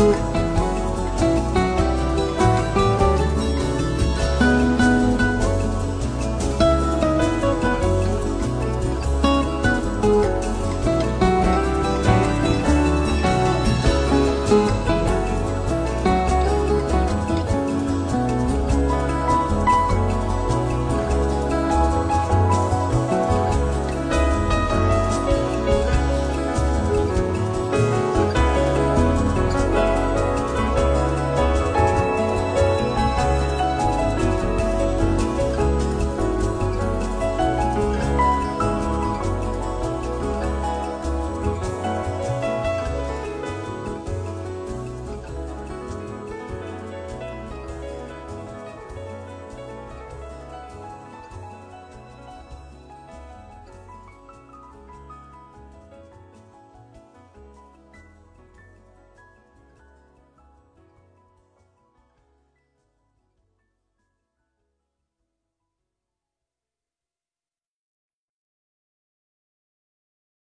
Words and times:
you. 0.00 0.29